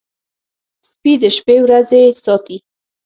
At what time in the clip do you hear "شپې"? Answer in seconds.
1.35-1.57